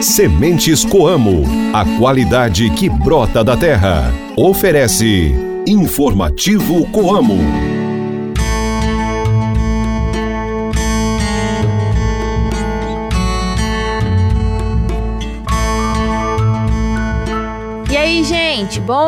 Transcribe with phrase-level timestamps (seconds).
[0.00, 4.12] Sementes Coamo, a qualidade que brota da terra.
[4.36, 5.34] Oferece
[5.66, 7.73] Informativo Coamo.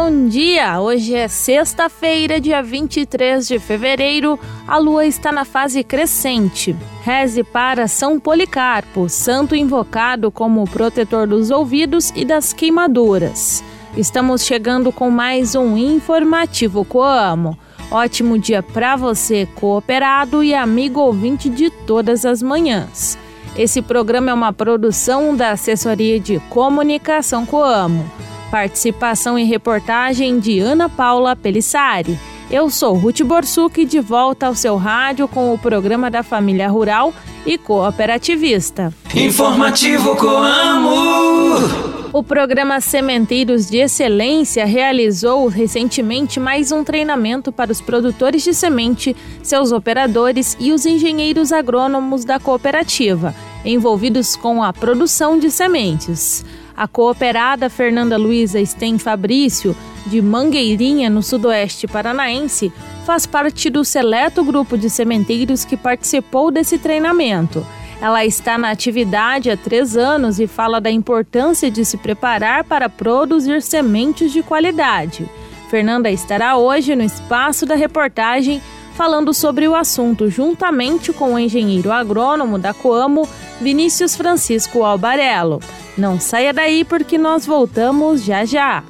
[0.08, 0.80] Bom dia!
[0.80, 4.38] Hoje é sexta-feira, dia 23 de fevereiro.
[4.64, 6.76] A lua está na fase crescente.
[7.02, 13.64] Reze para São Policarpo, santo invocado como protetor dos ouvidos e das queimaduras.
[13.96, 17.58] Estamos chegando com mais um informativo Coamo.
[17.90, 23.18] Ótimo dia para você, cooperado e amigo ouvinte de todas as manhãs.
[23.56, 28.08] Esse programa é uma produção da Assessoria de Comunicação Coamo.
[28.50, 32.18] Participação e reportagem de Ana Paula Pelissari.
[32.48, 37.12] Eu sou Ruth Borsuk, de volta ao seu rádio com o programa da Família Rural
[37.44, 38.94] e Cooperativista.
[39.14, 41.96] Informativo Coamo.
[42.12, 49.14] O programa Sementeiros de Excelência realizou recentemente mais um treinamento para os produtores de semente,
[49.42, 56.44] seus operadores e os engenheiros agrônomos da cooperativa, envolvidos com a produção de sementes.
[56.76, 59.74] A cooperada Fernanda Luiza Sten Fabrício,
[60.06, 62.70] de Mangueirinha, no sudoeste paranaense,
[63.06, 67.66] faz parte do seleto grupo de sementeiros que participou desse treinamento.
[68.00, 72.90] Ela está na atividade há três anos e fala da importância de se preparar para
[72.90, 75.26] produzir sementes de qualidade.
[75.70, 78.60] Fernanda estará hoje no espaço da reportagem
[78.96, 83.28] falando sobre o assunto juntamente com o engenheiro agrônomo da Coamo,
[83.60, 85.60] Vinícius Francisco Albarello.
[85.96, 88.82] Não saia daí porque nós voltamos já já.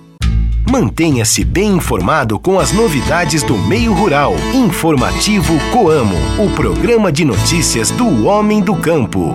[0.71, 4.35] Mantenha-se bem informado com as novidades do meio rural.
[4.55, 9.35] Informativo Coamo, o programa de notícias do homem do campo.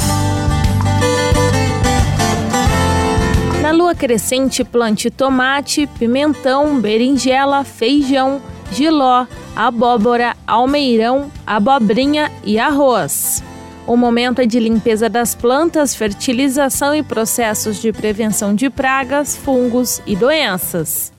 [3.91, 8.41] Lua crescente, plante tomate, pimentão, berinjela, feijão,
[8.71, 9.25] giló,
[9.55, 13.43] abóbora, almeirão, abobrinha e arroz.
[13.85, 20.01] O momento é de limpeza das plantas, fertilização e processos de prevenção de pragas, fungos
[20.05, 21.11] e doenças.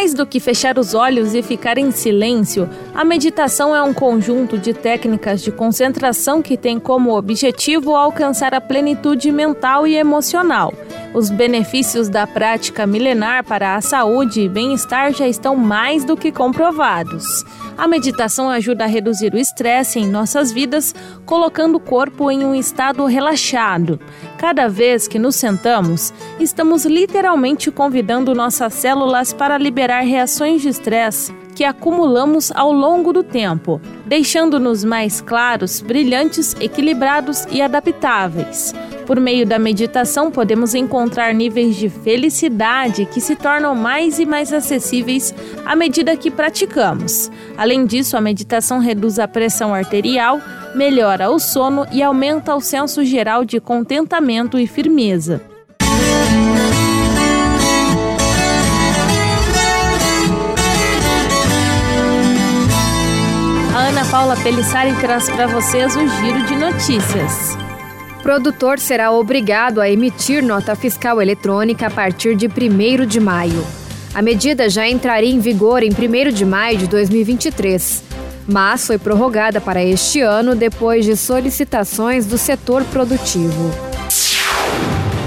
[0.00, 4.56] Mais do que fechar os olhos e ficar em silêncio, a meditação é um conjunto
[4.56, 10.72] de técnicas de concentração que tem como objetivo alcançar a plenitude mental e emocional.
[11.12, 16.32] Os benefícios da prática milenar para a saúde e bem-estar já estão mais do que
[16.32, 17.44] comprovados.
[17.76, 20.94] A meditação ajuda a reduzir o estresse em nossas vidas,
[21.26, 24.00] colocando o corpo em um estado relaxado.
[24.40, 31.30] Cada vez que nos sentamos, estamos literalmente convidando nossas células para liberar reações de estresse
[31.50, 38.74] que acumulamos ao longo do tempo, deixando-nos mais claros, brilhantes, equilibrados e adaptáveis.
[39.06, 44.52] Por meio da meditação, podemos encontrar níveis de felicidade que se tornam mais e mais
[44.52, 45.34] acessíveis
[45.66, 47.30] à medida que praticamos.
[47.56, 50.40] Além disso, a meditação reduz a pressão arterial,
[50.76, 55.42] melhora o sono e aumenta o senso geral de contentamento e firmeza.
[64.10, 67.56] Paula Pelissari traz para vocês o giro de notícias.
[68.24, 73.64] Produtor será obrigado a emitir nota fiscal eletrônica a partir de 1 de maio.
[74.12, 78.02] A medida já entraria em vigor em 1 de maio de 2023,
[78.48, 83.70] mas foi prorrogada para este ano depois de solicitações do setor produtivo.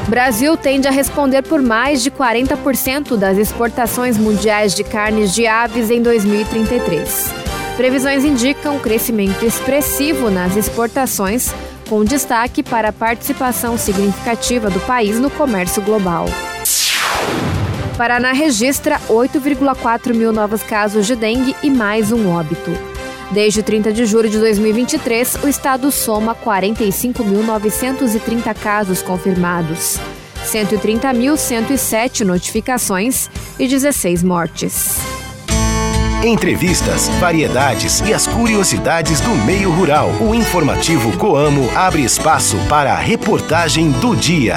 [0.10, 5.90] Brasil tende a responder por mais de 40% das exportações mundiais de carnes de aves
[5.90, 7.43] em 2033.
[7.78, 11.52] Previsões indicam crescimento expressivo nas exportações,
[11.90, 16.28] com destaque para a participação significativa do país no comércio global.
[17.98, 22.72] Paraná registra 8,4 mil novos casos de dengue e mais um óbito.
[23.32, 29.98] Desde 30 de julho de 2023, o estado soma 45.930 casos confirmados,
[30.46, 35.13] 130.107 notificações e 16 mortes.
[36.26, 40.10] Entrevistas, variedades e as curiosidades do meio rural.
[40.22, 44.56] O informativo Coamo abre espaço para a reportagem do dia.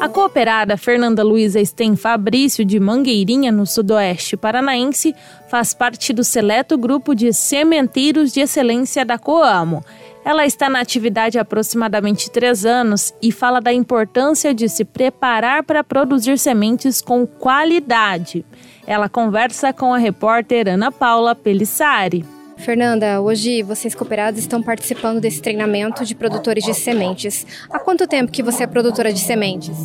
[0.00, 5.14] A cooperada Fernanda Luiza Sten Fabrício de Mangueirinha, no sudoeste paranaense,
[5.48, 9.84] faz parte do seleto grupo de sementeiros de excelência da Coamo.
[10.24, 15.64] Ela está na atividade há aproximadamente três anos e fala da importância de se preparar
[15.64, 18.44] para produzir sementes com qualidade.
[18.86, 22.24] Ela conversa com a repórter Ana Paula Pelissari.
[22.56, 27.44] Fernanda, hoje vocês cooperados estão participando desse treinamento de produtores de sementes.
[27.68, 29.76] Há quanto tempo que você é produtora de sementes?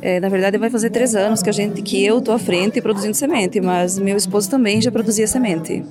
[0.00, 2.80] É, na verdade, vai fazer três anos que a gente, que eu estou à frente
[2.80, 5.84] produzindo semente, mas meu esposo também já produzia semente.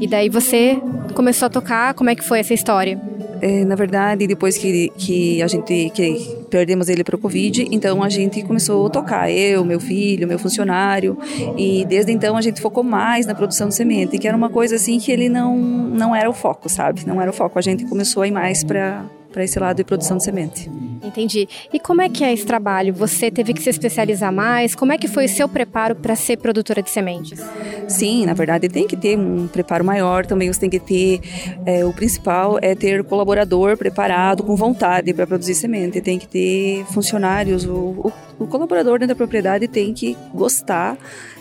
[0.00, 0.80] E daí você
[1.14, 3.00] começou a tocar, como é que foi essa história?
[3.40, 8.02] É, na verdade, depois que, que a gente que perdemos ele para o Covid, então
[8.02, 11.18] a gente começou a tocar, eu, meu filho, meu funcionário,
[11.56, 14.76] e desde então a gente focou mais na produção de semente, que era uma coisa
[14.76, 17.06] assim que ele não, não era o foco, sabe?
[17.06, 17.58] Não era o foco.
[17.58, 19.04] A gente começou a ir mais para
[19.36, 20.70] para esse lado de produção de semente.
[21.04, 21.46] Entendi.
[21.70, 22.94] E como é que é esse trabalho?
[22.94, 24.74] Você teve que se especializar mais?
[24.74, 27.44] Como é que foi o seu preparo para ser produtora de sementes?
[27.86, 30.24] Sim, na verdade tem que ter um preparo maior.
[30.24, 31.20] Também você tem que ter
[31.66, 36.00] é, o principal é ter colaborador preparado com vontade para produzir semente.
[36.00, 37.66] Tem que ter funcionários.
[37.66, 40.96] O, o, o colaborador dentro da propriedade tem que gostar,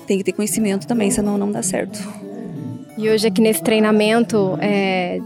[0.05, 1.97] tem que ter conhecimento também, senão não dá certo.
[2.97, 5.19] E hoje aqui nesse treinamento é,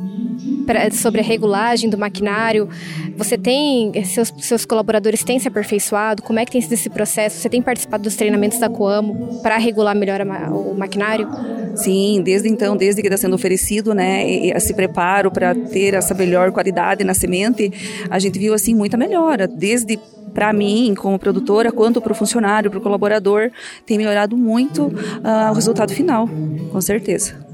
[0.69, 2.69] pra, sobre a regulagem do maquinário,
[3.18, 6.21] você tem, seus, seus colaboradores têm se aperfeiçoado?
[6.21, 7.38] Como é que tem sido esse processo?
[7.38, 11.27] Você tem participado dos treinamentos da Coamo para regular melhor a, o maquinário?
[11.75, 16.51] Sim, desde então, desde que está sendo oferecido, né, esse preparo para ter essa melhor
[16.51, 17.71] qualidade na semente,
[18.07, 19.98] a gente viu assim muita melhora, desde
[20.36, 23.50] para mim, como produtora, quanto para o funcionário, para o colaborador,
[23.88, 26.30] tem melhorado muito uh, o resultado final,
[26.71, 27.49] com certeza.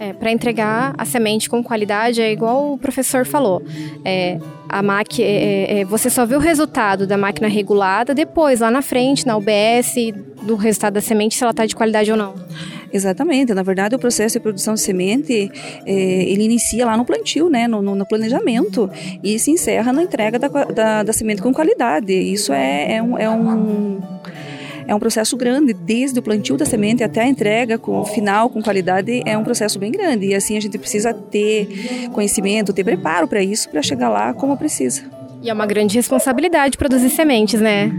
[0.00, 3.62] É, para entregar a semente com qualidade é igual o professor falou.
[4.04, 8.60] É, a máquina, é, é, é, você só vê o resultado da máquina regulada depois,
[8.60, 9.94] lá na frente, na UBS,
[10.42, 12.34] do resultado da semente, se ela está de qualidade ou não.
[12.92, 13.52] Exatamente.
[13.52, 15.50] Na verdade, o processo de produção de semente,
[15.84, 18.90] é, ele inicia lá no plantio, né, no, no, planejamento,
[19.22, 22.12] e se encerra na entrega da, da, da semente com qualidade.
[22.12, 24.00] Isso é, é um, é um
[24.88, 28.62] é um processo grande, desde o plantio da semente até a entrega com final, com
[28.62, 30.28] qualidade, é um processo bem grande.
[30.28, 34.56] E assim a gente precisa ter conhecimento, ter preparo para isso, para chegar lá como
[34.56, 35.17] precisa.
[35.40, 37.92] E é uma grande responsabilidade produzir sementes, né?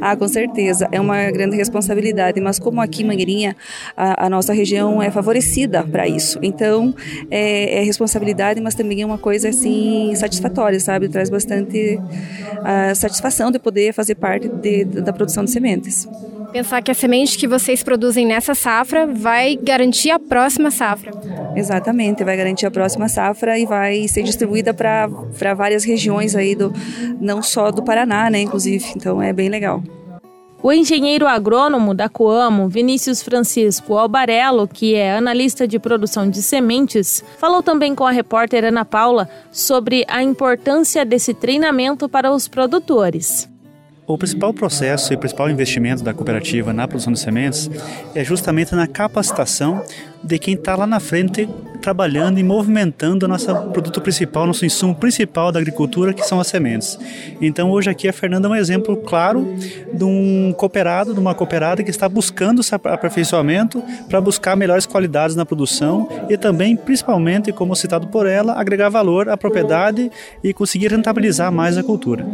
[0.00, 0.88] Ah, com certeza.
[0.90, 2.40] É uma grande responsabilidade.
[2.40, 3.56] Mas como aqui em Mangueirinha,
[3.96, 6.38] a, a nossa região é favorecida para isso.
[6.42, 6.94] Então,
[7.30, 11.08] é, é, responsabilidade, mas também é uma coisa, assim, satisfatória, sabe?
[11.08, 16.08] Traz bastante uh, satisfação de poder fazer parte de, da produção de sementes.
[16.52, 21.12] Pensar que a semente que vocês produzem nessa safra vai garantir a próxima safra.
[21.54, 25.08] Exatamente, vai garantir a próxima safra e vai ser distribuída para
[25.54, 26.72] várias regiões aí, do,
[27.20, 28.84] não só do Paraná, né, inclusive.
[28.96, 29.82] Então é bem legal.
[30.60, 37.22] O engenheiro agrônomo da Coamo, Vinícius Francisco Albarello, que é analista de produção de sementes,
[37.38, 43.48] falou também com a repórter Ana Paula sobre a importância desse treinamento para os produtores.
[44.08, 47.70] O principal processo e principal investimento da cooperativa na produção de sementes
[48.14, 49.84] é justamente na capacitação
[50.24, 51.46] de quem está lá na frente
[51.88, 56.46] trabalhando e movimentando o nosso produto principal, nosso insumo principal da agricultura, que são as
[56.46, 56.98] sementes.
[57.40, 59.56] Então hoje aqui a Fernanda é um exemplo claro
[59.90, 65.34] de um cooperado, de uma cooperada que está buscando esse aperfeiçoamento para buscar melhores qualidades
[65.34, 70.10] na produção e também, principalmente, como citado por ela, agregar valor à propriedade
[70.44, 72.26] e conseguir rentabilizar mais a cultura.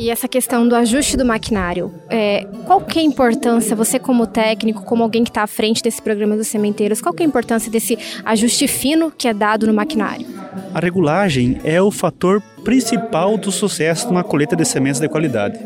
[0.00, 4.26] E essa questão do ajuste do maquinário, é, qual que é a importância, você como
[4.26, 7.28] técnico, como alguém que está à frente desse programa dos sementeiros, qual que é a
[7.28, 10.26] importância desse ajuste fino que é dado no maquinário?
[10.72, 15.58] A regulagem é o fator principal do sucesso de uma colheita de sementes de qualidade.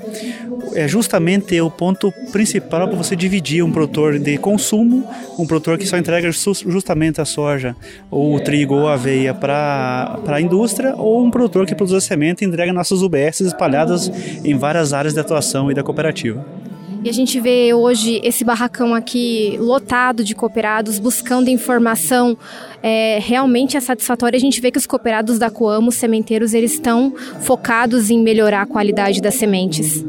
[0.74, 5.86] É justamente o ponto principal para você dividir um produtor de consumo, um produtor que
[5.86, 7.76] só entrega justamente a soja,
[8.10, 12.00] ou o trigo ou a aveia para a indústria, ou um produtor que produz a
[12.00, 14.10] semente e entrega nossas UBS espalhadas
[14.44, 16.44] em várias áreas de atuação e da cooperativa.
[17.04, 22.34] E a gente vê hoje esse barracão aqui lotado de cooperados buscando informação
[22.82, 24.38] é, realmente é satisfatória.
[24.38, 28.62] A gente vê que os cooperados da Coamo, os sementeiros, eles estão focados em melhorar
[28.62, 30.02] a qualidade das sementes.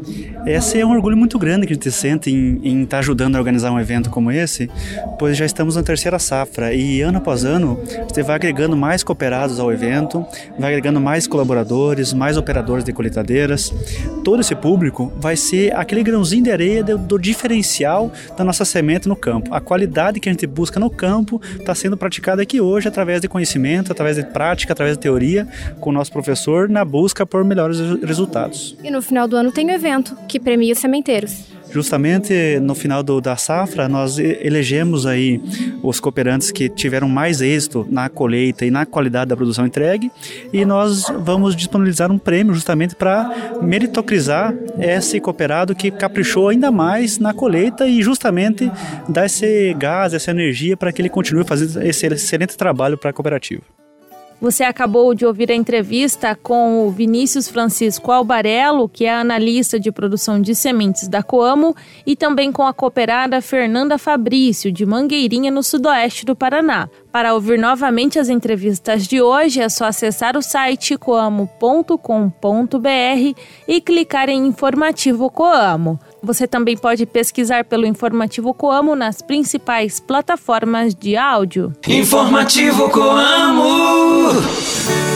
[0.46, 3.38] Esse é um orgulho muito grande que a gente sente em, estar tá ajudando a
[3.40, 4.70] organizar um evento como esse,
[5.18, 9.58] pois já estamos na terceira safra e ano após ano você vai agregando mais cooperados
[9.58, 10.24] ao evento,
[10.56, 13.74] vai agregando mais colaboradores, mais operadores de colheitadeiras.
[14.22, 19.08] Todo esse público vai ser aquele grãozinho de areia do, do diferencial da nossa semente
[19.08, 19.52] no campo.
[19.52, 23.28] A qualidade que a gente busca no campo está sendo praticada aqui hoje através de
[23.28, 25.48] conhecimento, através de prática, através de teoria,
[25.80, 28.76] com o nosso professor na busca por melhores resultados.
[28.84, 31.46] E no final do ano tem o evento que premia os sementeiros.
[31.70, 35.40] Justamente no final do, da safra, nós elegemos aí
[35.82, 40.10] os cooperantes que tiveram mais êxito na colheita e na qualidade da produção entregue
[40.52, 47.18] e nós vamos disponibilizar um prêmio justamente para meritocrizar esse cooperado que caprichou ainda mais
[47.18, 48.70] na colheita e justamente
[49.08, 53.12] dar esse gás, essa energia para que ele continue fazendo esse excelente trabalho para a
[53.12, 53.62] cooperativa.
[54.38, 59.90] Você acabou de ouvir a entrevista com o Vinícius Francisco Albarello, que é analista de
[59.90, 61.74] produção de sementes da Coamo,
[62.06, 66.86] e também com a cooperada Fernanda Fabrício, de Mangueirinha, no sudoeste do Paraná.
[67.10, 71.96] Para ouvir novamente as entrevistas de hoje, é só acessar o site coamo.com.br
[73.66, 75.98] e clicar em Informativo Coamo.
[76.22, 81.72] Você também pode pesquisar pelo Informativo Coamo nas principais plataformas de áudio.
[81.86, 84.30] Informativo Coamo!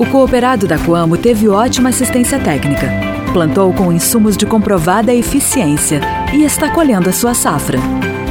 [0.00, 2.90] O cooperado da Coamo teve ótima assistência técnica.
[3.32, 6.00] Plantou com insumos de comprovada eficiência
[6.32, 7.78] e está colhendo a sua safra.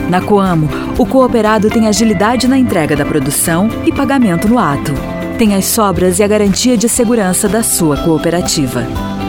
[0.09, 5.12] Na Coamo, o cooperado tem agilidade na entrega da produção e pagamento no ato.
[5.37, 8.85] Tem as sobras e a garantia de segurança da sua cooperativa.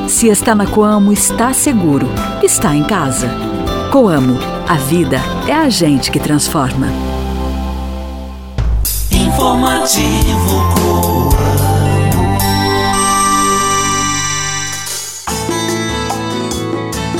[0.06, 2.06] Se está na Coamo, está seguro.
[2.42, 3.28] Está em casa.
[3.90, 5.18] Coamo, a vida
[5.48, 6.88] é a gente que transforma.
[9.10, 11.34] Informativo Coamo.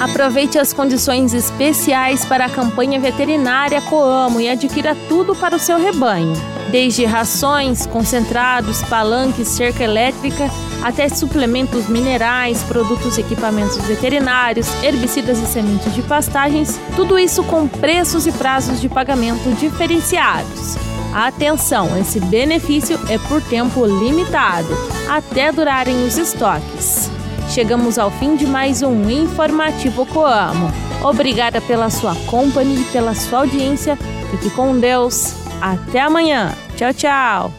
[0.01, 5.79] Aproveite as condições especiais para a campanha veterinária Coamo e adquira tudo para o seu
[5.79, 6.54] rebanho.
[6.71, 10.51] Desde rações, concentrados, palanques, cerca elétrica,
[10.83, 17.69] até suplementos minerais, produtos e equipamentos veterinários, herbicidas e sementes de pastagens, tudo isso com
[17.69, 20.77] preços e prazos de pagamento diferenciados.
[21.15, 24.77] Atenção, esse benefício é por tempo limitado,
[25.09, 27.09] até durarem os estoques.
[27.49, 30.73] Chegamos ao fim de mais um informativo Coamo.
[31.05, 33.97] Obrigada pela sua companhia e pela sua audiência.
[34.31, 35.44] Fique com Deus.
[35.61, 36.53] Até amanhã.
[36.77, 37.53] Tchau, tchau.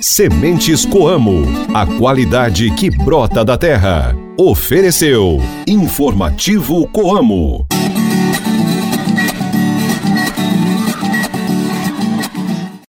[0.00, 1.42] Sementes Coamo,
[1.74, 4.14] a qualidade que brota da terra.
[4.38, 7.66] Ofereceu Informativo Coamo.